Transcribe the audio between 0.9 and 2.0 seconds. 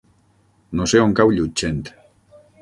sé on cau Llutxent.